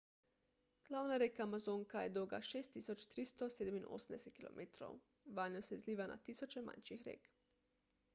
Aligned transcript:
glavna 0.85 1.17
reka 1.23 1.43
amazonka 1.43 2.01
je 2.05 2.11
dolga 2.15 2.39
6387 2.47 4.33
km 4.37 4.55
3980 4.55 4.55
milj. 4.55 5.35
vanjo 5.41 5.61
se 5.69 5.75
izliva 5.79 6.07
na 6.13 6.17
tisoče 6.31 6.65
manjših 6.71 7.05
rek 7.11 7.29